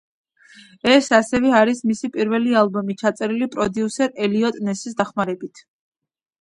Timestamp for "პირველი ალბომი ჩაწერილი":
2.17-3.51